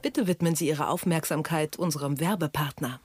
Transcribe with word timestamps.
Bitte 0.00 0.28
widmen 0.28 0.54
Sie 0.54 0.68
Ihre 0.68 0.88
Aufmerksamkeit 0.88 1.76
unserem 1.76 2.20
Werbepartner. 2.20 3.00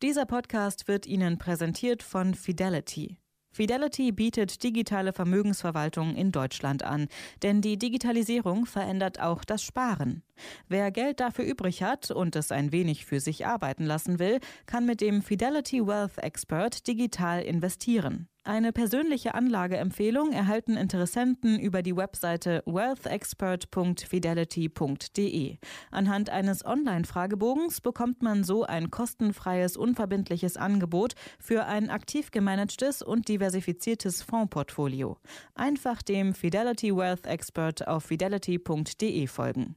Dieser 0.00 0.26
Podcast 0.26 0.86
wird 0.86 1.06
Ihnen 1.06 1.38
präsentiert 1.38 2.04
von 2.04 2.34
Fidelity. 2.34 3.18
Fidelity 3.50 4.12
bietet 4.12 4.62
digitale 4.62 5.12
Vermögensverwaltung 5.12 6.14
in 6.14 6.30
Deutschland 6.30 6.84
an, 6.84 7.08
denn 7.42 7.60
die 7.60 7.78
Digitalisierung 7.78 8.66
verändert 8.66 9.20
auch 9.20 9.44
das 9.44 9.62
Sparen. 9.62 10.22
Wer 10.68 10.90
Geld 10.90 11.20
dafür 11.20 11.44
übrig 11.44 11.82
hat 11.82 12.10
und 12.10 12.36
es 12.36 12.52
ein 12.52 12.72
wenig 12.72 13.04
für 13.04 13.20
sich 13.20 13.46
arbeiten 13.46 13.84
lassen 13.84 14.18
will, 14.18 14.40
kann 14.66 14.86
mit 14.86 15.00
dem 15.00 15.22
Fidelity 15.22 15.86
Wealth 15.86 16.18
Expert 16.18 16.86
digital 16.86 17.42
investieren. 17.42 18.28
Eine 18.46 18.72
persönliche 18.72 19.34
Anlageempfehlung 19.34 20.32
erhalten 20.32 20.76
Interessenten 20.76 21.58
über 21.58 21.80
die 21.80 21.96
Webseite 21.96 22.62
wealthexpert.fidelity.de. 22.66 25.56
Anhand 25.90 26.28
eines 26.28 26.62
Online-Fragebogens 26.62 27.80
bekommt 27.80 28.22
man 28.22 28.44
so 28.44 28.64
ein 28.64 28.90
kostenfreies, 28.90 29.78
unverbindliches 29.78 30.58
Angebot 30.58 31.14
für 31.38 31.64
ein 31.64 31.88
aktiv 31.88 32.32
gemanagtes 32.32 33.00
und 33.00 33.28
diversifiziertes 33.28 34.22
Fondsportfolio. 34.22 35.16
Einfach 35.54 36.02
dem 36.02 36.34
Fidelity 36.34 36.94
Wealth 36.94 37.26
Expert 37.26 37.88
auf 37.88 38.04
fidelity.de 38.04 39.26
folgen. 39.26 39.76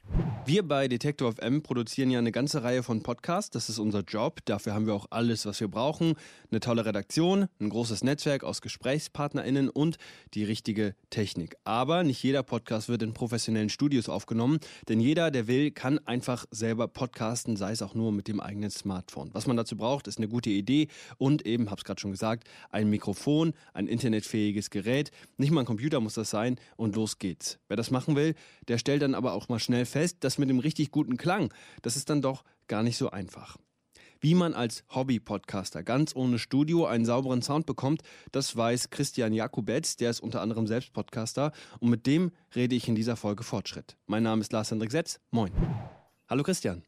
Wir 0.43 0.67
bei 0.67 0.87
Detektor 0.87 1.33
FM 1.33 1.61
produzieren 1.61 2.09
ja 2.09 2.17
eine 2.17 2.31
ganze 2.31 2.63
Reihe 2.63 2.81
von 2.81 3.03
Podcasts. 3.03 3.51
Das 3.51 3.69
ist 3.69 3.77
unser 3.77 4.01
Job. 4.01 4.39
Dafür 4.45 4.73
haben 4.73 4.87
wir 4.87 4.95
auch 4.95 5.05
alles, 5.11 5.45
was 5.45 5.59
wir 5.61 5.67
brauchen. 5.67 6.15
Eine 6.49 6.59
tolle 6.59 6.83
Redaktion, 6.83 7.47
ein 7.59 7.69
großes 7.69 8.03
Netzwerk 8.03 8.43
aus 8.43 8.61
GesprächspartnerInnen 8.61 9.69
und 9.69 9.97
die 10.33 10.43
richtige 10.43 10.95
Technik. 11.11 11.55
Aber 11.63 12.03
nicht 12.03 12.23
jeder 12.23 12.41
Podcast 12.41 12.89
wird 12.89 13.03
in 13.03 13.13
professionellen 13.13 13.69
Studios 13.69 14.09
aufgenommen, 14.09 14.59
denn 14.89 14.99
jeder, 14.99 15.29
der 15.29 15.45
will, 15.45 15.69
kann 15.69 15.99
einfach 16.07 16.45
selber 16.49 16.87
podcasten, 16.87 17.55
sei 17.55 17.71
es 17.71 17.83
auch 17.83 17.93
nur 17.93 18.11
mit 18.11 18.27
dem 18.27 18.39
eigenen 18.39 18.71
Smartphone. 18.71 19.29
Was 19.33 19.45
man 19.45 19.57
dazu 19.57 19.77
braucht, 19.77 20.07
ist 20.07 20.17
eine 20.17 20.27
gute 20.27 20.49
Idee 20.49 20.87
und 21.19 21.45
eben, 21.45 21.69
hab's 21.69 21.83
gerade 21.83 22.01
schon 22.01 22.11
gesagt, 22.11 22.47
ein 22.71 22.89
Mikrofon, 22.89 23.53
ein 23.73 23.87
internetfähiges 23.87 24.71
Gerät. 24.71 25.11
Nicht 25.37 25.51
mal 25.51 25.61
ein 25.61 25.67
Computer 25.67 25.99
muss 25.99 26.15
das 26.15 26.31
sein 26.31 26.57
und 26.77 26.95
los 26.95 27.19
geht's. 27.19 27.59
Wer 27.67 27.77
das 27.77 27.91
machen 27.91 28.15
will, 28.15 28.33
der 28.67 28.79
stellt 28.79 29.03
dann 29.03 29.13
aber 29.13 29.33
auch 29.33 29.47
mal 29.47 29.59
schnell 29.59 29.85
fest, 29.85 30.17
dass 30.21 30.30
das 30.31 30.37
mit 30.37 30.49
dem 30.49 30.59
richtig 30.59 30.91
guten 30.91 31.17
Klang, 31.17 31.53
das 31.81 31.97
ist 31.97 32.09
dann 32.09 32.21
doch 32.21 32.45
gar 32.67 32.83
nicht 32.83 32.97
so 32.97 33.09
einfach. 33.09 33.57
Wie 34.21 34.33
man 34.33 34.53
als 34.53 34.85
Hobby-Podcaster 34.93 35.83
ganz 35.83 36.15
ohne 36.15 36.39
Studio 36.39 36.85
einen 36.85 37.03
sauberen 37.05 37.41
Sound 37.41 37.65
bekommt, 37.65 38.01
das 38.31 38.55
weiß 38.55 38.91
Christian 38.91 39.33
Jakubetz, 39.33 39.97
der 39.97 40.09
ist 40.09 40.21
unter 40.21 40.41
anderem 40.41 40.67
selbst 40.67 40.93
Podcaster 40.93 41.51
und 41.79 41.89
mit 41.89 42.05
dem 42.05 42.31
rede 42.55 42.75
ich 42.75 42.87
in 42.87 42.95
dieser 42.95 43.17
Folge 43.17 43.43
Fortschritt. 43.43 43.97
Mein 44.05 44.23
Name 44.23 44.39
ist 44.41 44.53
Lars 44.53 44.71
Hendrik 44.71 44.91
Setz. 44.91 45.19
Moin. 45.31 45.51
Hallo 46.29 46.43
Christian. 46.43 46.83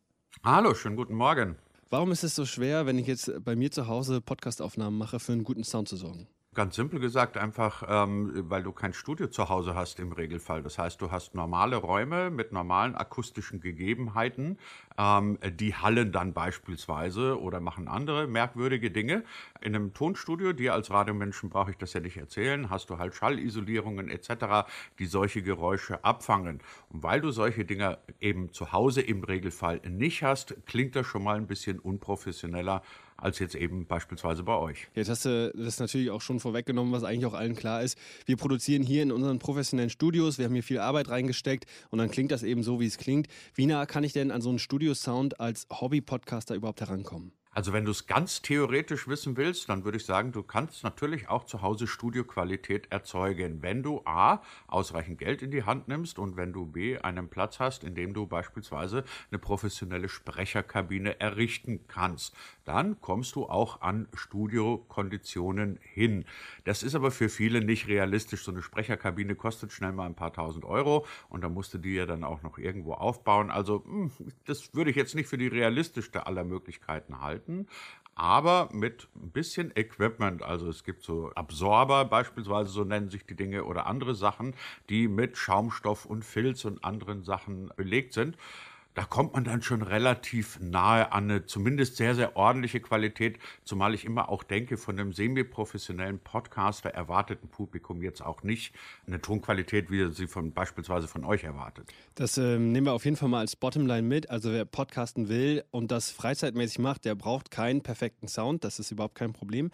Hallo, 0.46 0.74
schönen 0.74 0.96
guten 0.96 1.16
Morgen. 1.16 1.58
Warum 1.90 2.12
ist 2.12 2.24
es 2.24 2.36
so 2.36 2.46
schwer, 2.46 2.86
wenn 2.86 2.98
ich 2.98 3.08
jetzt 3.08 3.30
bei 3.44 3.58
mir 3.58 3.72
zu 3.72 3.88
Hause 3.88 4.22
Podcastaufnahmen 4.22 4.98
mache, 4.98 5.20
für 5.20 5.34
einen 5.34 5.44
guten 5.44 5.66
Sound 5.66 5.90
zu 5.90 5.98
sorgen? 5.98 6.28
Ganz 6.54 6.76
simpel 6.76 7.00
gesagt, 7.00 7.36
einfach, 7.36 7.84
ähm, 7.88 8.32
weil 8.50 8.62
du 8.62 8.72
kein 8.72 8.94
Studio 8.94 9.28
zu 9.28 9.50
Hause 9.50 9.74
hast 9.74 10.00
im 10.00 10.12
Regelfall. 10.12 10.62
Das 10.62 10.78
heißt, 10.78 11.02
du 11.02 11.10
hast 11.10 11.34
normale 11.34 11.78
Räume 11.78 12.30
mit 12.30 12.52
normalen 12.52 12.94
akustischen 12.96 13.60
Gegebenheiten. 13.60 14.60
Ähm, 14.98 15.40
die 15.44 15.74
hallen 15.74 16.12
dann 16.12 16.34
beispielsweise 16.34 17.42
oder 17.42 17.60
machen 17.60 17.88
andere 17.88 18.28
merkwürdige 18.28 18.92
Dinge. 18.92 19.24
In 19.62 19.76
einem 19.76 19.94
Tonstudio, 19.94 20.54
dir 20.54 20.74
als 20.74 20.92
Radiomenschen 20.92 21.50
brauche 21.50 21.72
ich 21.72 21.78
das 21.78 21.94
ja 21.94 22.02
nicht 22.02 22.18
erzählen, 22.18 22.70
hast 22.70 22.92
du 22.92 23.00
halt 23.00 23.16
Schallisolierungen 23.16 24.10
etc., 24.10 24.68
die 25.00 25.08
solche 25.08 25.42
Geräusche 25.42 26.04
abfangen. 26.04 26.60
Und 26.90 27.02
weil 27.02 27.22
du 27.22 27.32
solche 27.32 27.66
Dinge 27.66 27.98
eben 28.20 28.52
zu 28.52 28.72
Hause 28.72 29.02
im 29.02 29.24
Regelfall 29.24 29.82
nicht 29.90 30.22
hast, 30.22 30.56
klingt 30.68 30.96
das 30.96 31.08
schon 31.08 31.24
mal 31.24 31.38
ein 31.38 31.48
bisschen 31.48 31.80
unprofessioneller 31.80 32.84
als 33.24 33.40
jetzt 33.40 33.56
eben 33.56 33.86
beispielsweise 33.86 34.44
bei 34.44 34.58
euch. 34.58 34.90
Jetzt 34.96 35.10
hast 35.10 35.26
du 35.26 35.54
das 35.56 35.80
natürlich 35.80 36.12
auch 36.12 36.22
schon 36.22 36.42
vorweggenommen, 36.42 36.92
was 36.92 37.04
eigentlich 37.04 37.26
auch 37.26 37.34
allen 37.34 37.56
klar 37.56 37.82
ist. 37.82 37.98
Wir 38.26 38.36
produzieren 38.36 38.84
hier 38.84 39.02
in 39.02 39.14
unseren 39.14 39.40
professionellen 39.40 39.90
Studios, 39.90 40.38
wir 40.38 40.46
haben 40.46 40.54
hier 40.54 40.64
viel 40.64 40.80
Arbeit 40.80 41.08
reingesteckt 41.08 41.66
und 41.90 42.00
dann 42.00 42.12
klingt 42.12 42.32
das 42.32 42.44
eben 42.44 42.64
so, 42.64 42.82
wie 42.82 42.86
es 42.86 42.98
klingt. 42.98 43.28
Wie 43.56 43.66
nah 43.66 43.86
kann 43.86 44.04
ich 44.04 44.12
denn 44.12 44.30
an 44.30 44.42
so 44.42 44.50
einen 44.50 44.60
Studiosound 44.60 45.40
als 45.40 45.68
Hobby-Podcaster 45.72 46.54
überhaupt 46.54 46.82
herankommen? 46.82 47.32
Also 47.56 47.72
wenn 47.72 47.86
du 47.86 47.92
es 47.92 48.08
ganz 48.08 48.42
theoretisch 48.42 49.08
wissen 49.08 49.38
willst, 49.38 49.70
dann 49.70 49.86
würde 49.86 49.98
ich 49.98 50.06
sagen, 50.06 50.32
du 50.32 50.42
kannst 50.42 50.84
natürlich 50.84 51.30
auch 51.30 51.44
zu 51.44 51.62
Hause 51.62 51.86
Studioqualität 51.86 52.92
erzeugen, 52.92 53.62
wenn 53.62 53.84
du 53.84 54.02
a 54.06 54.42
ausreichend 54.66 55.20
Geld 55.20 55.44
in 55.44 55.52
die 55.52 55.64
Hand 55.64 55.88
nimmst 55.88 56.18
und 56.18 56.36
wenn 56.36 56.52
du 56.52 56.66
b 56.66 56.98
einen 56.98 57.30
Platz 57.30 57.60
hast, 57.60 57.84
in 57.84 57.94
dem 57.94 58.16
du 58.16 58.26
beispielsweise 58.26 59.04
eine 59.30 59.38
professionelle 59.38 60.10
Sprecherkabine 60.10 61.20
errichten 61.20 61.82
kannst. 61.88 62.36
Dann 62.66 63.00
kommst 63.02 63.36
du 63.36 63.46
auch 63.46 63.82
an 63.82 64.08
Studiokonditionen 64.14 65.78
hin. 65.82 66.26
Das 66.64 66.82
ist 66.82 66.96
aber 66.96 67.12
für 67.12 67.30
viele 67.30 67.64
nicht 67.64 67.88
realistisch. 67.88 68.44
So 68.44 68.52
eine 68.52 68.64
Sprecherkabine 68.64 69.36
kostet 69.36 69.72
schnell 69.72 69.92
mal 69.92 70.08
ein 70.08 70.16
paar 70.16 70.34
tausend 70.34 70.66
Euro 70.66 71.06
und 71.30 71.44
da 71.44 71.50
musst 71.50 71.74
du 71.76 71.78
die 71.78 71.94
ja 71.94 72.08
dann 72.08 72.24
auch 72.24 72.42
noch 72.42 72.58
irgendwo 72.58 72.94
aufbauen. 72.94 73.52
Also 73.52 73.84
hm, 73.86 74.12
das 74.46 74.74
würde 74.74 74.90
ich 74.90 74.96
jetzt 74.96 75.14
nicht 75.14 75.28
für 75.28 75.38
die 75.38 75.48
realistischste 75.48 76.26
aller 76.26 76.44
Möglichkeiten 76.44 77.22
halten 77.22 77.43
halten, 77.44 77.68
aber 78.16 78.70
mit 78.72 79.08
ein 79.16 79.32
bisschen 79.32 79.72
Equipment. 79.76 80.44
Also 80.44 80.70
es 80.70 80.84
gibt 80.84 81.04
so 81.04 81.32
Absorber 81.36 82.06
beispielsweise, 82.06 82.70
so 82.70 82.84
nennen 82.84 83.10
sich 83.10 83.26
die 83.26 83.36
Dinge, 83.36 83.64
oder 83.66 83.88
andere 83.88 84.16
Sachen, 84.16 84.56
die 84.90 85.08
mit 85.08 85.38
Schaumstoff 85.38 86.06
und 86.06 86.24
Filz 86.24 86.66
und 86.66 86.84
anderen 86.84 87.24
Sachen 87.24 87.72
belegt 87.76 88.14
sind 88.14 88.38
da 88.96 89.04
kommt 89.06 89.34
man 89.34 89.44
dann 89.44 89.62
schon 89.62 89.82
relativ 89.82 90.60
nahe 90.60 91.12
an 91.12 91.24
eine 91.30 91.46
zumindest 91.46 91.98
sehr, 91.98 92.16
sehr 92.16 92.36
ordentliche 92.36 92.80
Qualität, 92.80 93.40
zumal 93.64 93.94
ich 93.94 94.06
immer 94.06 94.30
auch 94.30 94.44
denke, 94.44 94.78
von 94.78 95.00
einem 95.00 95.14
semi-professionellen 95.14 96.20
Podcaster 96.20 96.90
erwartet 96.90 97.44
ein 97.44 97.48
Publikum 97.48 98.02
jetzt 98.02 98.22
auch 98.22 98.44
nicht 98.44 98.74
eine 99.08 99.22
Tonqualität, 99.22 99.90
wie 99.90 100.12
sie 100.12 100.28
von 100.28 100.52
beispielsweise 100.52 101.08
von 101.08 101.24
euch 101.24 101.44
erwartet. 101.44 101.92
Das 102.16 102.38
äh, 102.38 102.60
nehmen 102.60 102.86
wir 102.86 102.94
auf 102.94 103.06
jeden 103.06 103.18
Fall 103.18 103.30
mal 103.30 103.40
als 103.40 103.56
Bottomline 103.56 104.04
mit. 104.04 104.30
Also 104.30 104.52
wer 104.52 104.66
podcasten 104.66 105.30
will 105.30 105.64
und 105.72 105.92
das 105.92 106.12
freizeitmäßig 106.12 106.80
macht, 106.80 107.06
der 107.06 107.16
braucht 107.16 107.52
keinen 107.52 107.82
perfekten 107.82 108.28
Sound. 108.28 108.64
Das 108.64 108.80
ist 108.80 108.92
überhaupt 108.92 109.16
kein 109.16 109.34
Problem. 109.34 109.72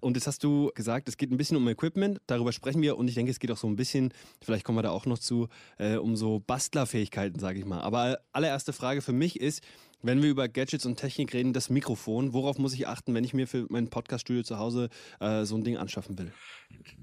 Und 0.00 0.16
jetzt 0.16 0.26
hast 0.26 0.42
du 0.44 0.70
gesagt, 0.74 1.08
es 1.08 1.16
geht 1.16 1.30
ein 1.30 1.36
bisschen 1.36 1.56
um 1.56 1.68
Equipment. 1.68 2.20
Darüber 2.26 2.52
sprechen 2.52 2.80
wir. 2.82 2.96
Und 2.96 3.08
ich 3.08 3.14
denke, 3.14 3.30
es 3.30 3.38
geht 3.38 3.50
auch 3.50 3.56
so 3.56 3.66
ein 3.66 3.76
bisschen, 3.76 4.12
vielleicht 4.40 4.64
kommen 4.64 4.78
wir 4.78 4.82
da 4.82 4.90
auch 4.90 5.06
noch 5.06 5.18
zu, 5.18 5.48
äh, 5.78 5.96
um 5.96 6.16
so 6.16 6.40
Bastlerfähigkeiten, 6.40 7.38
sage 7.38 7.58
ich 7.58 7.66
mal. 7.66 7.80
Aber 7.80 8.18
allererst 8.32 8.61
erste 8.62 8.72
Frage 8.72 9.02
für 9.02 9.12
mich 9.12 9.40
ist, 9.40 9.60
wenn 10.02 10.22
wir 10.22 10.30
über 10.30 10.46
Gadgets 10.46 10.86
und 10.86 10.94
Technik 10.94 11.34
reden, 11.34 11.52
das 11.52 11.68
Mikrofon, 11.68 12.32
worauf 12.32 12.58
muss 12.58 12.74
ich 12.74 12.86
achten, 12.86 13.12
wenn 13.12 13.24
ich 13.24 13.34
mir 13.34 13.48
für 13.48 13.66
mein 13.70 13.90
Podcaststudio 13.90 14.44
zu 14.44 14.56
Hause 14.56 14.88
äh, 15.18 15.44
so 15.44 15.56
ein 15.56 15.64
Ding 15.64 15.76
anschaffen 15.76 16.16
will? 16.16 16.32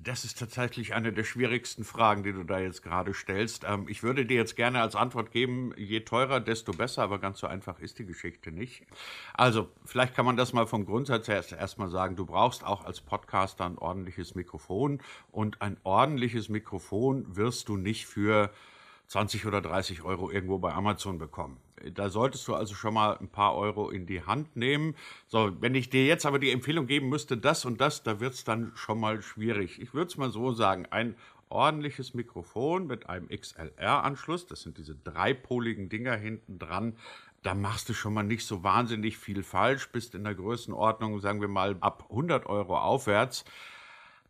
Das 0.01 0.23
ist 0.23 0.39
tatsächlich 0.39 0.93
eine 0.93 1.11
der 1.11 1.25
schwierigsten 1.25 1.83
Fragen, 1.83 2.23
die 2.23 2.31
du 2.31 2.45
da 2.45 2.59
jetzt 2.61 2.81
gerade 2.81 3.13
stellst. 3.13 3.65
Ähm, 3.67 3.87
ich 3.89 4.03
würde 4.03 4.25
dir 4.25 4.37
jetzt 4.37 4.55
gerne 4.55 4.81
als 4.81 4.95
Antwort 4.95 5.33
geben, 5.33 5.73
je 5.75 5.99
teurer, 5.99 6.39
desto 6.39 6.71
besser, 6.71 7.03
aber 7.03 7.19
ganz 7.19 7.39
so 7.39 7.47
einfach 7.47 7.81
ist 7.81 7.99
die 7.99 8.05
Geschichte 8.05 8.53
nicht. 8.53 8.83
Also, 9.33 9.67
vielleicht 9.83 10.15
kann 10.15 10.25
man 10.25 10.37
das 10.37 10.53
mal 10.53 10.65
vom 10.65 10.85
Grundsatz 10.85 11.27
her 11.27 11.43
erstmal 11.59 11.89
sagen, 11.89 12.15
du 12.15 12.25
brauchst 12.25 12.63
auch 12.63 12.85
als 12.85 13.01
Podcaster 13.01 13.65
ein 13.65 13.77
ordentliches 13.77 14.33
Mikrofon 14.33 15.01
und 15.29 15.61
ein 15.61 15.75
ordentliches 15.83 16.47
Mikrofon 16.47 17.35
wirst 17.35 17.67
du 17.67 17.75
nicht 17.75 18.05
für 18.05 18.49
20 19.09 19.47
oder 19.47 19.59
30 19.59 20.03
Euro 20.03 20.29
irgendwo 20.29 20.59
bei 20.59 20.71
Amazon 20.71 21.17
bekommen. 21.17 21.57
Da 21.95 22.09
solltest 22.09 22.47
du 22.47 22.53
also 22.53 22.75
schon 22.75 22.93
mal 22.93 23.17
ein 23.17 23.27
paar 23.27 23.55
Euro 23.55 23.89
in 23.89 24.05
die 24.05 24.23
Hand 24.23 24.55
nehmen. 24.55 24.95
So, 25.27 25.51
wenn 25.61 25.73
ich 25.73 25.89
dir 25.89 26.05
jetzt 26.05 26.27
aber 26.27 26.37
die 26.37 26.51
Empfehlung 26.51 26.85
geben 26.85 27.09
müsste, 27.09 27.35
das 27.35 27.65
und 27.65 27.81
das, 27.81 28.03
da 28.03 28.19
wird's 28.19 28.43
dann 28.43 28.71
schon 28.75 28.99
mal 28.99 29.23
schwierig. 29.23 29.81
Ich 29.81 29.95
würde 29.95 30.09
es 30.09 30.17
mal 30.17 30.29
so 30.29 30.51
sagen, 30.51 30.85
ein 30.91 31.15
ordentliches 31.49 32.13
Mikrofon 32.13 32.85
mit 32.85 33.09
einem 33.09 33.29
XLR-Anschluss, 33.29 34.45
das 34.45 34.61
sind 34.61 34.77
diese 34.77 34.93
dreipoligen 34.93 35.89
Dinger 35.89 36.15
hinten 36.15 36.59
dran, 36.59 36.95
da 37.41 37.55
machst 37.55 37.89
du 37.89 37.93
schon 37.93 38.13
mal 38.13 38.21
nicht 38.21 38.45
so 38.45 38.61
wahnsinnig 38.61 39.17
viel 39.17 39.41
falsch, 39.41 39.89
bist 39.89 40.13
in 40.13 40.23
der 40.23 40.35
Größenordnung, 40.35 41.19
sagen 41.19 41.41
wir 41.41 41.47
mal, 41.47 41.77
ab 41.79 42.05
100 42.11 42.45
Euro 42.45 42.77
aufwärts 42.77 43.43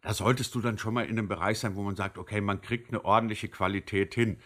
da 0.02 0.14
solltest 0.14 0.56
du 0.56 0.62
dann 0.62 0.78
schon 0.78 0.94
mal 0.94 1.06
in 1.06 1.18
einem 1.18 1.28
Bereich 1.28 1.60
sein, 1.60 1.76
wo 1.76 1.84
man 1.84 1.96
sagt, 1.96 2.18
okay, 2.18 2.42
man 2.42 2.62
kriegt 2.62 2.90
eine 2.90 3.04
ordentliche 3.04 3.50
Qualität 3.50 4.14
hin. 4.16 4.38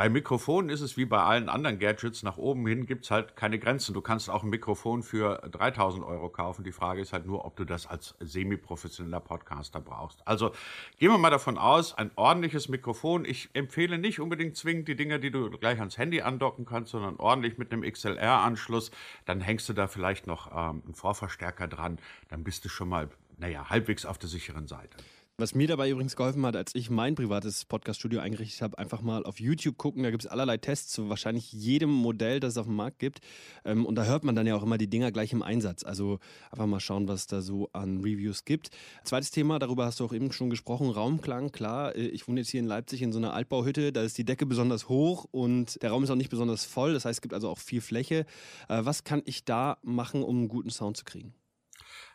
Bei 0.00 0.08
Mikrofonen 0.08 0.70
ist 0.70 0.80
es 0.80 0.96
wie 0.96 1.04
bei 1.04 1.18
allen 1.22 1.50
anderen 1.50 1.78
Gadgets, 1.78 2.22
nach 2.22 2.38
oben 2.38 2.66
hin 2.66 2.86
gibt 2.86 3.04
es 3.04 3.10
halt 3.10 3.36
keine 3.36 3.58
Grenzen. 3.58 3.92
Du 3.92 4.00
kannst 4.00 4.30
auch 4.30 4.42
ein 4.42 4.48
Mikrofon 4.48 5.02
für 5.02 5.46
3000 5.52 6.02
Euro 6.02 6.30
kaufen. 6.30 6.64
Die 6.64 6.72
Frage 6.72 7.02
ist 7.02 7.12
halt 7.12 7.26
nur, 7.26 7.44
ob 7.44 7.54
du 7.56 7.66
das 7.66 7.86
als 7.86 8.14
semi-professioneller 8.18 9.20
Podcaster 9.20 9.78
brauchst. 9.78 10.26
Also 10.26 10.52
gehen 10.98 11.10
wir 11.10 11.18
mal 11.18 11.28
davon 11.28 11.58
aus, 11.58 11.98
ein 11.98 12.10
ordentliches 12.16 12.70
Mikrofon. 12.70 13.26
Ich 13.26 13.50
empfehle 13.52 13.98
nicht 13.98 14.20
unbedingt 14.20 14.56
zwingend 14.56 14.88
die 14.88 14.96
Dinge, 14.96 15.20
die 15.20 15.30
du 15.30 15.50
gleich 15.50 15.78
ans 15.80 15.98
Handy 15.98 16.22
andocken 16.22 16.64
kannst, 16.64 16.92
sondern 16.92 17.16
ordentlich 17.16 17.58
mit 17.58 17.70
einem 17.70 17.82
XLR-Anschluss. 17.82 18.92
Dann 19.26 19.42
hängst 19.42 19.68
du 19.68 19.74
da 19.74 19.86
vielleicht 19.86 20.26
noch 20.26 20.46
ähm, 20.46 20.82
einen 20.82 20.94
Vorverstärker 20.94 21.68
dran. 21.68 21.98
Dann 22.30 22.42
bist 22.42 22.64
du 22.64 22.70
schon 22.70 22.88
mal, 22.88 23.10
naja, 23.36 23.68
halbwegs 23.68 24.06
auf 24.06 24.16
der 24.16 24.30
sicheren 24.30 24.66
Seite. 24.66 24.96
Was 25.40 25.54
mir 25.54 25.66
dabei 25.66 25.88
übrigens 25.88 26.16
geholfen 26.16 26.44
hat, 26.44 26.54
als 26.54 26.74
ich 26.74 26.90
mein 26.90 27.14
privates 27.14 27.64
Podcast-Studio 27.64 28.20
eingerichtet 28.20 28.60
habe, 28.60 28.76
einfach 28.76 29.00
mal 29.00 29.24
auf 29.24 29.40
YouTube 29.40 29.78
gucken. 29.78 30.02
Da 30.02 30.10
gibt 30.10 30.22
es 30.22 30.30
allerlei 30.30 30.58
Tests 30.58 30.92
zu 30.92 31.08
wahrscheinlich 31.08 31.50
jedem 31.50 31.88
Modell, 31.88 32.40
das 32.40 32.52
es 32.52 32.58
auf 32.58 32.66
dem 32.66 32.76
Markt 32.76 32.98
gibt. 32.98 33.20
Ähm, 33.64 33.86
und 33.86 33.94
da 33.94 34.04
hört 34.04 34.22
man 34.22 34.36
dann 34.36 34.46
ja 34.46 34.54
auch 34.54 34.62
immer 34.62 34.76
die 34.76 34.90
Dinger 34.90 35.10
gleich 35.12 35.32
im 35.32 35.42
Einsatz. 35.42 35.82
Also 35.82 36.18
einfach 36.50 36.66
mal 36.66 36.78
schauen, 36.78 37.08
was 37.08 37.26
da 37.26 37.40
so 37.40 37.70
an 37.72 38.02
Reviews 38.02 38.44
gibt. 38.44 38.68
Zweites 39.02 39.30
Thema, 39.30 39.58
darüber 39.58 39.86
hast 39.86 40.00
du 40.00 40.04
auch 40.04 40.12
eben 40.12 40.30
schon 40.30 40.50
gesprochen, 40.50 40.90
Raumklang. 40.90 41.52
Klar, 41.52 41.96
äh, 41.96 42.08
ich 42.08 42.28
wohne 42.28 42.40
jetzt 42.40 42.50
hier 42.50 42.60
in 42.60 42.66
Leipzig 42.66 43.00
in 43.00 43.10
so 43.10 43.18
einer 43.18 43.32
Altbauhütte. 43.32 43.94
Da 43.94 44.02
ist 44.02 44.18
die 44.18 44.24
Decke 44.26 44.44
besonders 44.44 44.90
hoch 44.90 45.26
und 45.30 45.82
der 45.82 45.88
Raum 45.88 46.04
ist 46.04 46.10
auch 46.10 46.16
nicht 46.16 46.28
besonders 46.28 46.66
voll. 46.66 46.92
Das 46.92 47.06
heißt, 47.06 47.16
es 47.16 47.22
gibt 47.22 47.32
also 47.32 47.48
auch 47.48 47.58
viel 47.58 47.80
Fläche. 47.80 48.26
Äh, 48.68 48.84
was 48.84 49.04
kann 49.04 49.22
ich 49.24 49.46
da 49.46 49.78
machen, 49.80 50.22
um 50.22 50.36
einen 50.36 50.48
guten 50.48 50.68
Sound 50.68 50.98
zu 50.98 51.06
kriegen? 51.06 51.32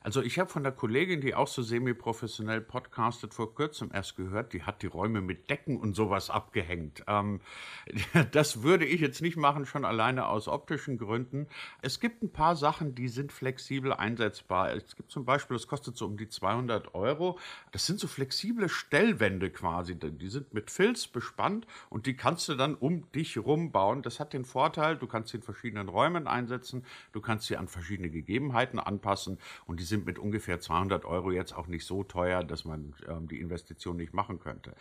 Also 0.05 0.21
ich 0.21 0.37
habe 0.37 0.51
von 0.51 0.61
der 0.61 0.71
Kollegin, 0.71 1.19
die 1.19 1.33
auch 1.33 1.47
so 1.47 1.63
semi-professionell 1.63 2.61
podcastet, 2.61 3.33
vor 3.33 3.55
kurzem 3.55 3.89
erst 3.91 4.15
gehört, 4.15 4.53
die 4.53 4.61
hat 4.61 4.83
die 4.83 4.85
Räume 4.85 5.19
mit 5.19 5.49
Decken 5.49 5.79
und 5.79 5.95
sowas 5.95 6.29
abgehängt. 6.29 7.03
Ähm, 7.07 7.41
das 8.31 8.61
würde 8.61 8.85
ich 8.85 9.01
jetzt 9.01 9.23
nicht 9.23 9.35
machen, 9.35 9.65
schon 9.65 9.83
alleine 9.83 10.27
aus 10.27 10.47
optischen 10.47 10.99
Gründen. 10.99 11.47
Es 11.81 11.99
gibt 11.99 12.21
ein 12.21 12.31
paar 12.31 12.55
Sachen, 12.55 12.93
die 12.93 13.07
sind 13.07 13.31
flexibel 13.31 13.93
einsetzbar. 13.93 14.75
Es 14.75 14.95
gibt 14.95 15.09
zum 15.09 15.25
Beispiel, 15.25 15.57
das 15.57 15.65
kostet 15.65 15.97
so 15.97 16.05
um 16.05 16.17
die 16.17 16.29
200 16.29 16.93
Euro. 16.93 17.39
Das 17.71 17.87
sind 17.87 17.99
so 17.99 18.05
flexible 18.05 18.69
Stellwände 18.69 19.49
quasi. 19.49 19.95
Die 19.95 20.29
sind 20.29 20.53
mit 20.53 20.69
Filz 20.69 21.07
bespannt 21.07 21.65
und 21.89 22.05
die 22.05 22.15
kannst 22.15 22.47
du 22.47 22.53
dann 22.53 22.75
um 22.75 23.11
dich 23.13 23.39
rumbauen. 23.39 24.03
Das 24.03 24.19
hat 24.19 24.33
den 24.33 24.45
Vorteil, 24.45 24.97
du 24.97 25.07
kannst 25.07 25.31
sie 25.31 25.37
in 25.37 25.43
verschiedenen 25.43 25.89
Räumen 25.89 26.27
einsetzen, 26.27 26.85
du 27.11 27.21
kannst 27.21 27.47
sie 27.47 27.57
an 27.57 27.67
verschiedene 27.67 28.11
Gegebenheiten 28.11 28.77
anpassen 28.77 29.39
und 29.65 29.79
die 29.79 29.83
sind 29.83 29.94
sind 29.95 30.05
mit 30.05 30.19
ungefähr 30.19 30.59
200 30.59 31.05
Euro 31.05 31.31
jetzt 31.31 31.55
auch 31.55 31.67
nicht 31.67 31.85
so 31.85 32.03
teuer, 32.03 32.43
dass 32.43 32.65
man 32.65 32.93
ähm, 33.07 33.29
die 33.29 33.39
Investition 33.39 33.95
nicht 33.95 34.13
machen 34.13 34.39
könnte. 34.39 34.75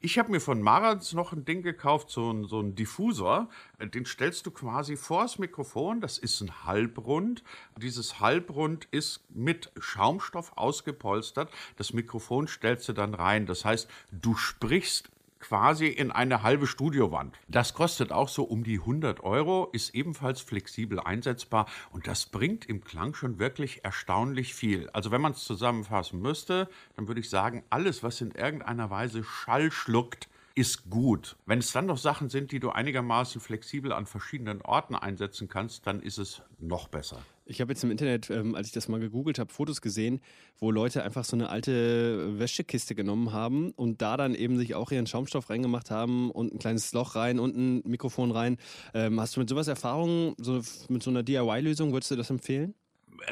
Ich 0.00 0.18
habe 0.18 0.30
mir 0.30 0.40
von 0.40 0.60
Marantz 0.60 1.14
noch 1.14 1.32
ein 1.32 1.46
Ding 1.46 1.62
gekauft, 1.62 2.10
so 2.10 2.30
ein, 2.30 2.44
so 2.44 2.60
ein 2.60 2.74
Diffusor. 2.74 3.48
Den 3.82 4.04
stellst 4.04 4.44
du 4.44 4.50
quasi 4.50 4.96
vors 4.96 5.38
Mikrofon. 5.38 6.02
Das 6.02 6.18
ist 6.18 6.42
ein 6.42 6.66
Halbrund. 6.66 7.42
Dieses 7.78 8.20
Halbrund 8.20 8.86
ist 8.90 9.24
mit 9.30 9.72
Schaumstoff 9.78 10.52
ausgepolstert. 10.56 11.50
Das 11.76 11.94
Mikrofon 11.94 12.46
stellst 12.46 12.88
du 12.90 12.92
dann 12.92 13.14
rein. 13.14 13.46
Das 13.46 13.64
heißt, 13.64 13.88
du 14.12 14.36
sprichst 14.36 15.10
quasi 15.40 15.86
in 15.86 16.10
eine 16.10 16.42
halbe 16.42 16.66
Studiowand. 16.66 17.36
Das 17.48 17.74
kostet 17.74 18.12
auch 18.12 18.28
so 18.28 18.44
um 18.44 18.64
die 18.64 18.78
100 18.80 19.20
Euro, 19.20 19.68
ist 19.72 19.94
ebenfalls 19.94 20.40
flexibel 20.40 21.00
einsetzbar 21.00 21.66
und 21.90 22.06
das 22.06 22.26
bringt 22.26 22.66
im 22.66 22.84
Klang 22.84 23.14
schon 23.14 23.38
wirklich 23.38 23.84
erstaunlich 23.84 24.54
viel. 24.54 24.88
Also 24.90 25.10
wenn 25.10 25.20
man 25.20 25.32
es 25.32 25.44
zusammenfassen 25.44 26.20
müsste, 26.20 26.68
dann 26.96 27.08
würde 27.08 27.20
ich 27.20 27.30
sagen, 27.30 27.64
alles, 27.70 28.02
was 28.02 28.20
in 28.20 28.32
irgendeiner 28.32 28.90
Weise 28.90 29.24
Schall 29.24 29.70
schluckt, 29.70 30.28
ist 30.54 30.90
gut. 30.90 31.36
Wenn 31.46 31.60
es 31.60 31.70
dann 31.70 31.86
noch 31.86 31.98
Sachen 31.98 32.30
sind, 32.30 32.50
die 32.50 32.58
du 32.58 32.70
einigermaßen 32.70 33.40
flexibel 33.40 33.92
an 33.92 34.06
verschiedenen 34.06 34.60
Orten 34.62 34.96
einsetzen 34.96 35.48
kannst, 35.48 35.86
dann 35.86 36.00
ist 36.00 36.18
es 36.18 36.42
noch 36.58 36.88
besser. 36.88 37.22
Ich 37.50 37.62
habe 37.62 37.72
jetzt 37.72 37.82
im 37.82 37.90
Internet, 37.90 38.28
ähm, 38.28 38.54
als 38.54 38.66
ich 38.66 38.74
das 38.74 38.88
mal 38.88 39.00
gegoogelt 39.00 39.38
habe, 39.38 39.50
Fotos 39.50 39.80
gesehen, 39.80 40.20
wo 40.58 40.70
Leute 40.70 41.02
einfach 41.02 41.24
so 41.24 41.34
eine 41.34 41.48
alte 41.48 42.38
Wäschekiste 42.38 42.94
genommen 42.94 43.32
haben 43.32 43.70
und 43.70 44.02
da 44.02 44.18
dann 44.18 44.34
eben 44.34 44.58
sich 44.58 44.74
auch 44.74 44.90
ihren 44.90 45.06
Schaumstoff 45.06 45.48
reingemacht 45.48 45.90
haben 45.90 46.30
und 46.30 46.52
ein 46.52 46.58
kleines 46.58 46.92
Loch 46.92 47.14
rein 47.14 47.38
und 47.38 47.56
ein 47.56 47.82
Mikrofon 47.88 48.32
rein. 48.32 48.58
Ähm, 48.92 49.18
hast 49.18 49.34
du 49.34 49.40
mit 49.40 49.48
sowas 49.48 49.66
Erfahrung, 49.66 50.34
so, 50.36 50.60
mit 50.90 51.02
so 51.02 51.08
einer 51.08 51.22
DIY-Lösung, 51.22 51.92
würdest 51.92 52.10
du 52.10 52.16
das 52.16 52.28
empfehlen? 52.28 52.74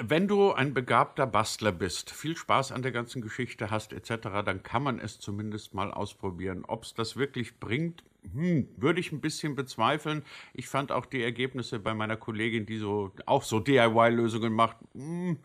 Wenn 0.01 0.29
du 0.29 0.53
ein 0.53 0.75
begabter 0.75 1.27
Bastler 1.27 1.73
bist, 1.73 2.11
viel 2.11 2.37
Spaß 2.37 2.73
an 2.73 2.83
der 2.83 2.93
ganzen 2.93 3.23
Geschichte 3.23 3.71
hast 3.71 3.93
etc., 3.93 4.43
dann 4.45 4.63
kann 4.63 4.83
man 4.83 4.99
es 4.99 5.19
zumindest 5.19 5.75
mal 5.75 5.93
ausprobieren. 5.93 6.65
Ob 6.67 6.85
es 6.85 6.95
das 6.95 7.17
wirklich 7.17 7.59
bringt, 7.59 8.03
hm, 8.33 8.69
würde 8.77 9.01
ich 9.01 9.13
ein 9.13 9.21
bisschen 9.21 9.55
bezweifeln. 9.55 10.25
Ich 10.55 10.69
fand 10.69 10.93
auch 10.93 11.07
die 11.07 11.23
Ergebnisse 11.23 11.79
bei 11.79 11.95
meiner 11.95 12.17
Kollegin, 12.17 12.67
die 12.67 12.79
so 12.79 13.13
auch 13.27 13.43
so 13.43 13.61
DIY-Lösungen 13.61 14.53
macht, 14.53 14.77
hm, 14.95 15.39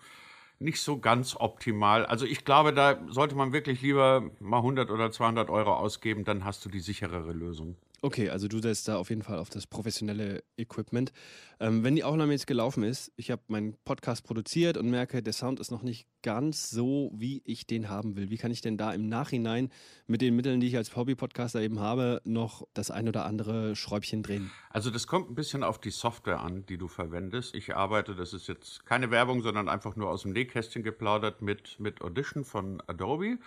nicht 0.60 0.82
so 0.82 1.00
ganz 1.00 1.36
optimal. 1.36 2.06
Also 2.06 2.26
ich 2.26 2.46
glaube, 2.46 2.74
da 2.74 3.00
sollte 3.10 3.36
man 3.36 3.54
wirklich 3.54 3.82
lieber 3.82 4.30
mal 4.40 4.58
100 4.58 4.92
oder 4.92 5.12
200 5.12 5.50
Euro 5.50 5.74
ausgeben, 5.74 6.24
dann 6.24 6.46
hast 6.46 6.64
du 6.66 6.70
die 6.70 6.80
sicherere 6.80 7.34
Lösung. 7.34 7.76
Okay, 8.03 8.31
also 8.31 8.48
du 8.48 8.59
setzt 8.59 8.88
da 8.88 8.98
auf 8.98 9.12
jeden 9.12 9.21
Fall 9.21 9.38
auf 9.38 9.51
das 9.51 9.68
professionelle 9.68 10.44
Equipment. 10.57 11.13
Ähm, 11.59 11.83
wenn 11.83 11.95
die 11.95 12.03
Aufnahme 12.03 12.31
jetzt 12.31 12.48
gelaufen 12.48 12.81
ist, 12.81 13.12
ich 13.15 13.30
habe 13.30 13.44
meinen 13.48 13.77
Podcast 13.86 14.24
produziert 14.24 14.75
und 14.75 14.89
merke, 14.89 15.21
der 15.21 15.33
Sound 15.33 15.59
ist 15.59 15.69
noch 15.69 15.83
nicht 15.83 16.07
ganz 16.24 16.71
so, 16.71 17.12
wie 17.13 17.44
ich 17.45 17.68
den 17.68 17.89
haben 17.89 18.15
will. 18.15 18.31
Wie 18.31 18.38
kann 18.38 18.50
ich 18.50 18.62
denn 18.62 18.75
da 18.75 18.92
im 18.92 19.07
Nachhinein 19.07 19.69
mit 20.07 20.21
den 20.21 20.36
Mitteln, 20.36 20.59
die 20.59 20.68
ich 20.68 20.77
als 20.77 20.95
Hobby-Podcaster 20.95 21.62
eben 21.62 21.80
habe, 21.80 22.21
noch 22.24 22.68
das 22.74 22.89
ein 22.89 23.07
oder 23.07 23.25
andere 23.25 23.75
Schräubchen 23.75 24.24
drehen? 24.24 24.50
Also 24.71 24.89
das 24.89 25.06
kommt 25.06 25.30
ein 25.30 25.36
bisschen 25.36 25.63
auf 25.63 25.80
die 25.80 25.92
Software 25.92 26.42
an, 26.42 26.65
die 26.65 26.80
du 26.80 26.88
verwendest. 26.88 27.53
Ich 27.53 27.75
arbeite, 27.75 28.15
das 28.15 28.33
ist 28.33 28.48
jetzt 28.48 28.83
keine 28.83 29.12
Werbung, 29.12 29.44
sondern 29.44 29.69
einfach 29.69 29.95
nur 29.95 30.09
aus 30.09 30.24
dem 30.24 30.31
Nähkästchen 30.31 30.81
geplaudert 30.81 31.44
mit, 31.44 31.80
mit 31.80 32.01
Audition 32.01 32.45
von 32.45 32.81
Adobe. 32.88 33.38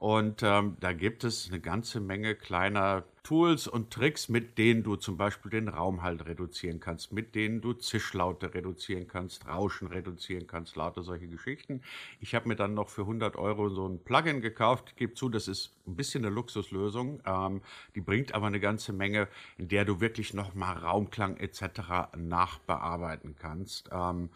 Und 0.00 0.42
ähm, 0.42 0.78
da 0.80 0.94
gibt 0.94 1.24
es 1.24 1.48
eine 1.50 1.60
ganze 1.60 2.00
Menge 2.00 2.34
kleiner 2.34 3.04
Tools 3.22 3.68
und 3.68 3.90
Tricks, 3.90 4.30
mit 4.30 4.56
denen 4.56 4.82
du 4.82 4.96
zum 4.96 5.18
Beispiel 5.18 5.50
den 5.50 5.68
Raum 5.68 6.02
halt 6.02 6.24
reduzieren 6.24 6.80
kannst, 6.80 7.12
mit 7.12 7.34
denen 7.34 7.60
du 7.60 7.74
Zischlaute 7.74 8.54
reduzieren 8.54 9.08
kannst, 9.08 9.46
Rauschen 9.46 9.88
reduzieren 9.88 10.46
kannst, 10.46 10.74
lauter 10.74 11.02
solche 11.02 11.28
Geschichten. 11.28 11.82
Ich 12.18 12.34
habe 12.34 12.48
mir 12.48 12.56
dann 12.56 12.72
noch 12.72 12.88
für 12.88 13.02
100 13.02 13.36
Euro 13.36 13.68
so 13.68 13.86
ein 13.86 14.02
Plugin 14.02 14.40
gekauft. 14.40 14.86
Ich 14.88 14.96
gebe 14.96 15.12
zu, 15.12 15.28
das 15.28 15.48
ist 15.48 15.76
ein 15.86 15.96
bisschen 15.96 16.24
eine 16.24 16.34
Luxuslösung. 16.34 17.20
Ähm, 17.26 17.60
die 17.94 18.00
bringt 18.00 18.32
aber 18.32 18.46
eine 18.46 18.58
ganze 18.58 18.94
Menge, 18.94 19.28
in 19.58 19.68
der 19.68 19.84
du 19.84 20.00
wirklich 20.00 20.32
nochmal 20.32 20.78
Raumklang 20.78 21.36
etc. 21.36 22.16
nachbearbeiten 22.16 23.36
kannst. 23.38 23.90
Ähm, 23.92 24.30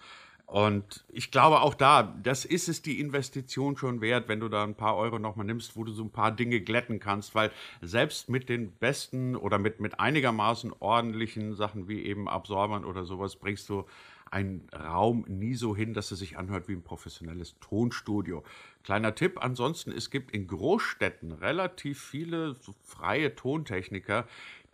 und 0.47 1.05
ich 1.09 1.31
glaube 1.31 1.63
auch 1.63 1.75
da, 1.75 2.03
das 2.23 2.45
ist 2.45 2.69
es 2.69 2.83
die 2.83 3.01
Investition 3.01 3.77
schon 3.77 4.01
wert, 4.01 4.29
wenn 4.29 4.41
du 4.41 4.49
da 4.49 4.63
ein 4.63 4.75
paar 4.75 4.97
Euro 4.97 5.19
nochmal 5.19 5.47
nimmst, 5.47 5.77
wo 5.77 5.85
du 5.85 5.93
so 5.93 6.05
ein 6.05 6.11
paar 6.11 6.33
Dinge 6.33 6.61
glätten 6.61 7.01
kannst, 7.01 7.35
weil 7.35 7.51
selbst 7.81 8.29
mit 8.29 8.49
den 8.49 8.71
besten 8.73 9.37
oder 9.37 9.59
mit, 9.59 9.81
mit 9.81 9.99
einigermaßen 9.99 10.73
ordentlichen 10.81 11.55
Sachen 11.55 11.89
wie 11.89 12.05
eben 12.05 12.29
Absorbern 12.29 12.85
oder 12.85 13.05
sowas 13.05 13.37
bringst 13.37 13.69
du 13.69 13.85
einen 14.35 14.69
Raum 14.75 15.25
nie 15.29 15.55
so 15.55 15.77
hin, 15.77 15.95
dass 15.95 16.11
es 16.11 16.19
sich 16.19 16.37
anhört 16.37 16.67
wie 16.67 16.73
ein 16.73 16.83
professionelles 16.83 17.55
Tonstudio. 17.61 18.43
Kleiner 18.83 19.15
Tipp 19.15 19.39
ansonsten, 19.41 19.93
es 19.93 20.11
gibt 20.11 20.33
in 20.33 20.49
Großstädten 20.49 21.31
relativ 21.31 22.03
viele 22.03 22.57
freie 22.83 23.37
Tontechniker, 23.37 24.27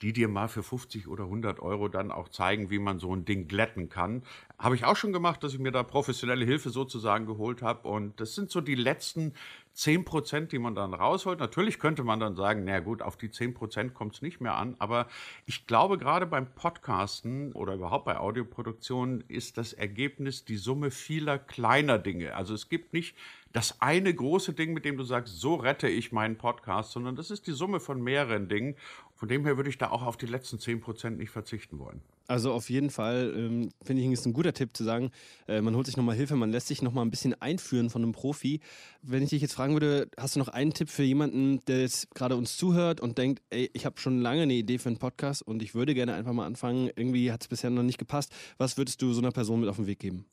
die 0.02 0.14
dir 0.14 0.29
mal 0.29 0.49
für 0.49 0.62
50 0.62 1.09
oder 1.09 1.25
100 1.25 1.61
Euro 1.61 1.88
dann 1.88 2.11
auch 2.11 2.31
zeigen, 2.31 2.71
wie 2.71 2.79
man 2.79 2.99
so 2.99 3.14
ein 3.14 3.26
Ding 3.26 3.49
glätten 3.49 3.90
kann. 3.90 4.23
Habe 4.59 4.75
ich 4.75 4.87
auch 4.87 4.97
schon 4.97 5.12
gemacht, 5.12 5.45
dass 5.45 5.52
ich 5.52 5.59
mir 5.59 5.73
da 5.73 5.83
professionelle 5.83 6.47
Hilfe 6.47 6.71
sozusagen 6.71 7.26
geholt 7.26 7.61
habe. 7.61 7.87
Und 7.87 8.19
das 8.19 8.35
sind 8.35 8.50
so 8.50 8.62
die 8.62 8.75
letzten 8.75 9.35
10 9.73 10.05
Prozent, 10.05 10.53
die 10.53 10.59
man 10.59 10.75
dann 10.75 10.95
rausholt. 10.95 11.39
Natürlich 11.39 11.79
könnte 11.79 12.05
man 12.05 12.21
dann 12.21 12.35
sagen, 12.35 12.65
na 12.65 12.81
gut, 12.81 13.03
auf 13.03 13.17
die 13.17 13.31
10 13.31 13.55
Prozent 13.55 13.95
kommt 13.95 14.15
es 14.15 14.23
nicht 14.23 14.41
mehr 14.41 14.55
an. 14.55 14.77
Aber 14.79 15.07
ich 15.47 15.67
glaube, 15.67 15.97
gerade 15.97 16.27
beim 16.27 16.53
Podcasten 16.55 17.53
oder 17.53 17.75
überhaupt 17.75 18.05
bei 18.05 18.19
Audioproduktion 18.19 19.25
ist 19.29 19.59
das 19.59 19.73
Ergebnis 19.73 20.45
die 20.45 20.57
Summe 20.57 20.91
vieler 20.91 21.39
kleiner 21.39 21.99
Dinge. 21.99 22.35
Also 22.35 22.55
es 22.55 22.69
gibt 22.69 22.93
nicht 22.93 23.17
das 23.53 23.81
eine 23.81 24.12
große 24.15 24.53
Ding, 24.53 24.73
mit 24.73 24.85
dem 24.85 24.97
du 24.97 25.05
sagst, 25.05 25.41
so 25.41 25.55
rette 25.55 25.89
ich 25.89 26.12
meinen 26.12 26.37
Podcast, 26.37 26.93
sondern 26.93 27.17
das 27.17 27.31
ist 27.31 27.47
die 27.47 27.53
Summe 27.53 27.81
von 27.81 28.03
mehreren 28.03 28.49
Dingen. 28.49 28.77
Von 29.17 29.29
dem 29.29 29.45
her 29.45 29.57
würde 29.57 29.71
ich 29.71 29.79
da 29.79 29.91
auch 29.91 30.03
auf 30.03 30.17
die 30.17 30.27
letzten 30.27 30.59
10% 30.59 31.11
nicht 31.11 31.31
verzichten 31.31 31.79
wollen. 31.79 32.00
Also 32.31 32.53
auf 32.53 32.71
jeden 32.71 32.91
Fall 32.91 33.35
ähm, 33.37 33.71
finde 33.83 34.05
ich, 34.05 34.13
ist 34.13 34.25
ein 34.25 34.33
guter 34.33 34.53
Tipp 34.53 34.77
zu 34.77 34.85
sagen, 34.85 35.11
äh, 35.49 35.61
man 35.61 35.75
holt 35.75 35.87
sich 35.87 35.97
nochmal 35.97 36.15
Hilfe, 36.15 36.37
man 36.37 36.53
lässt 36.53 36.69
sich 36.69 36.81
nochmal 36.81 37.05
ein 37.05 37.11
bisschen 37.11 37.35
einführen 37.43 37.91
von 37.91 38.05
einem 38.05 38.13
Profi. 38.13 38.61
Wenn 39.03 39.25
ich 39.25 39.31
dich 39.31 39.43
jetzt 39.43 39.55
fragen 39.55 39.73
würde, 39.73 40.09
hast 40.17 40.37
du 40.37 40.39
noch 40.39 40.47
einen 40.47 40.73
Tipp 40.73 40.91
für 40.91 41.03
jemanden, 41.03 41.59
der 41.67 41.81
jetzt 41.81 42.15
gerade 42.15 42.37
uns 42.37 42.57
zuhört 42.57 43.01
und 43.01 43.19
denkt, 43.19 43.43
ey, 43.51 43.69
ich 43.73 43.85
habe 43.85 43.99
schon 43.99 44.21
lange 44.21 44.43
eine 44.43 44.55
Idee 44.55 44.79
für 44.79 44.91
einen 44.91 44.99
Podcast 44.99 45.43
und 45.43 45.61
ich 45.61 45.75
würde 45.75 45.93
gerne 45.93 46.15
einfach 46.15 46.33
mal 46.33 46.47
anfangen, 46.47 46.89
irgendwie 46.95 47.33
hat 47.33 47.43
es 47.43 47.49
bisher 47.49 47.71
noch 47.71 47.83
nicht 47.83 47.99
gepasst. 47.99 48.33
Was 48.59 48.79
würdest 48.79 49.03
du 49.03 49.13
so 49.13 49.21
einer 49.21 49.33
Person 49.33 49.59
mit 49.59 49.69
auf 49.69 49.77
den 49.77 49.89
Weg 49.89 49.99
geben? 49.99 50.25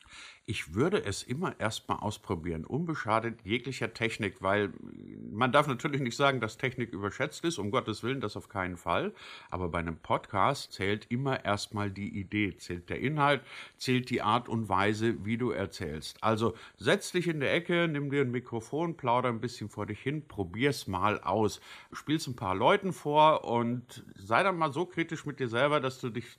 Ich 0.49 0.73
würde 0.73 1.03
es 1.03 1.23
immer 1.23 1.59
erstmal 1.59 1.99
ausprobieren, 1.99 2.63
unbeschadet 2.63 3.41
jeglicher 3.43 3.93
Technik, 3.93 4.41
weil 4.41 4.71
man 5.29 5.51
darf 5.51 5.67
natürlich 5.67 5.99
nicht 5.99 6.15
sagen, 6.15 6.39
dass 6.39 6.57
Technik 6.57 6.93
überschätzt 6.93 7.43
ist, 7.43 7.57
um 7.57 7.69
Gottes 7.69 8.01
Willen, 8.01 8.21
das 8.21 8.37
auf 8.37 8.47
keinen 8.47 8.77
Fall. 8.77 9.13
Aber 9.49 9.67
bei 9.67 9.79
einem 9.79 9.97
Podcast 9.97 10.71
zählt 10.71 11.05
immer 11.11 11.43
erstmal 11.43 11.91
die 11.91 12.17
Idee, 12.17 12.55
zählt 12.55 12.89
der 12.89 13.01
Inhalt, 13.01 13.41
zählt 13.77 14.09
die 14.09 14.21
Art 14.21 14.47
und 14.47 14.69
Weise, 14.69 15.25
wie 15.25 15.37
du 15.37 15.51
erzählst. 15.51 16.23
Also 16.23 16.55
setz 16.77 17.11
dich 17.11 17.27
in 17.27 17.41
der 17.41 17.53
Ecke, 17.53 17.89
nimm 17.89 18.09
dir 18.09 18.21
ein 18.21 18.31
Mikrofon, 18.31 18.95
plauder 18.95 19.27
ein 19.27 19.41
bisschen 19.41 19.67
vor 19.67 19.85
dich 19.85 19.99
hin, 19.99 20.29
probier's 20.29 20.87
mal 20.87 21.19
aus. 21.19 21.59
Spiel's 21.91 22.25
ein 22.25 22.37
paar 22.37 22.55
Leuten 22.55 22.93
vor 22.93 23.43
und 23.43 24.05
sei 24.15 24.43
dann 24.43 24.57
mal 24.57 24.71
so 24.71 24.85
kritisch 24.85 25.25
mit 25.25 25.41
dir 25.41 25.49
selber, 25.49 25.81
dass 25.81 25.99
du 25.99 26.09
dich 26.09 26.37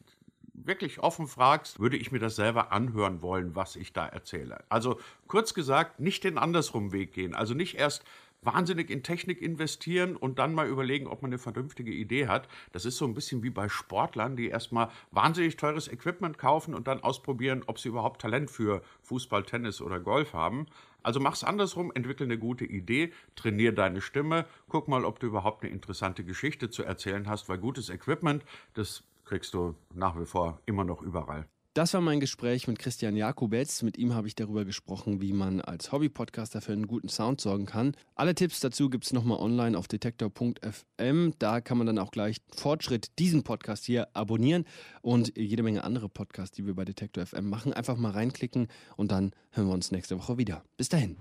wirklich 0.65 1.01
offen 1.01 1.27
fragst, 1.27 1.81
würde 1.81 1.97
ich 1.97 2.13
mir 2.13 2.19
das 2.19 2.37
selber 2.37 2.73
anhören 2.73 3.23
wollen, 3.23 3.55
was 3.55 3.77
ich 3.77 3.93
da 3.93 4.07
erzähle. 4.07 4.65
Also 4.69 4.99
kurz 5.27 5.55
gesagt, 5.55 6.01
nicht 6.01 6.25
den 6.25 6.39
andersrum 6.39 6.93
Weg 6.93 7.13
gehen. 7.13 7.35
Also 7.35 7.55
nicht 7.55 7.77
erst 7.77 8.05
wahnsinnig 8.43 8.91
in 8.91 9.03
Technik 9.03 9.43
investieren 9.43 10.17
und 10.17 10.39
dann 10.39 10.55
mal 10.55 10.69
überlegen, 10.69 11.07
ob 11.07 11.23
man 11.23 11.31
eine 11.31 11.39
vernünftige 11.39 11.93
Idee 11.93 12.29
hat. 12.29 12.49
Das 12.73 12.85
ist 12.85 12.97
so 12.97 13.05
ein 13.05 13.15
bisschen 13.15 13.43
wie 13.43 13.51
bei 13.51 13.69
Sportlern, 13.69 14.37
die 14.37 14.49
erstmal 14.49 14.91
wahnsinnig 15.11 15.57
teures 15.57 15.89
Equipment 15.89 16.39
kaufen 16.39 16.75
und 16.75 16.87
dann 16.87 17.03
ausprobieren, 17.03 17.65
ob 17.67 17.79
sie 17.79 17.89
überhaupt 17.89 18.21
Talent 18.21 18.51
für 18.51 18.83
Fußball, 19.03 19.43
Tennis 19.43 19.81
oder 19.81 19.99
Golf 19.99 20.33
haben. 20.33 20.67
Also 21.03 21.21
mach's 21.21 21.45
andersrum, 21.45 21.93
entwickle 21.95 22.27
eine 22.27 22.39
gute 22.39 22.65
Idee, 22.65 23.13
trainier 23.35 23.73
deine 23.73 24.01
Stimme, 24.01 24.47
guck 24.69 24.89
mal, 24.89 25.05
ob 25.05 25.21
du 25.21 25.27
überhaupt 25.27 25.65
eine 25.65 25.73
interessante 25.73 26.25
Geschichte 26.25 26.71
zu 26.71 26.83
erzählen 26.83 27.29
hast, 27.29 27.49
weil 27.49 27.59
gutes 27.59 27.89
Equipment, 27.89 28.45
das 28.75 29.05
kriegst 29.29 29.55
du 29.55 29.75
nach 29.95 30.19
wie 30.19 30.27
vor 30.27 30.61
immer 30.67 30.85
noch 30.85 31.03
überall. 31.03 31.47
Das 31.75 31.95
war 31.95 32.01
mein 32.01 32.19
Gespräch 32.19 32.67
mit 32.67 32.81
Christian 32.81 33.15
Jakobetz. 33.15 33.83
Mit 33.83 33.99
ihm 33.99 34.13
habe 34.13 34.27
ich 34.27 34.35
darüber 34.35 34.65
gesprochen, 34.65 35.21
wie 35.21 35.33
man 35.33 35.61
als 35.61 35.93
Hobby-Podcaster 35.93 36.61
für 36.61 36.73
einen 36.73 36.89
guten 36.89 37.09
Sound 37.09 37.41
sorgen 37.41 37.67
kann. 37.67 37.95
Alle 38.17 38.35
Tipps 38.35 38.59
dazu 38.59 38.91
gibt 38.91 39.05
es 39.05 39.13
nochmal 39.13 39.39
online 39.39 39.79
auf 39.79 39.87
detektor.fm. 39.87 41.35
Da 41.39 41.61
kann 41.61 41.79
man 41.79 41.87
dann 41.87 41.99
auch 41.99 42.11
gleich 42.11 42.39
Fortschritt 42.53 43.17
diesen 43.21 43.45
Podcast 43.45 43.85
hier 43.85 44.09
abonnieren 44.13 44.65
und 45.03 45.37
jede 45.37 45.63
Menge 45.63 45.85
andere 45.85 46.09
Podcasts, 46.09 46.57
die 46.57 46.67
wir 46.67 46.75
bei 46.75 46.85
Detektor 46.85 47.25
FM 47.25 47.49
machen. 47.49 47.73
Einfach 47.73 47.97
mal 47.97 48.11
reinklicken 48.11 48.67
und 48.97 49.13
dann 49.13 49.31
hören 49.53 49.69
wir 49.69 49.75
uns 49.75 49.93
nächste 49.93 50.19
Woche 50.19 50.37
wieder. 50.37 50.65
Bis 50.77 50.89
dahin. 50.89 51.17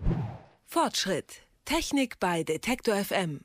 Fortschritt. 0.66 1.42
Technik 1.66 2.20
bei 2.20 2.44
Detektor 2.44 2.96
FM. 2.96 3.42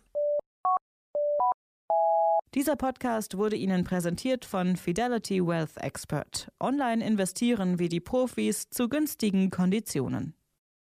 Dieser 2.54 2.76
Podcast 2.76 3.38
wurde 3.38 3.56
Ihnen 3.56 3.82
präsentiert 3.82 4.44
von 4.44 4.76
Fidelity 4.76 5.40
Wealth 5.40 5.78
Expert. 5.78 6.52
Online 6.61 7.02
investieren 7.02 7.78
wie 7.78 7.88
die 7.88 8.00
Profis 8.00 8.68
zu 8.68 8.90
günstigen 8.90 9.49
Konditionen. 9.49 10.35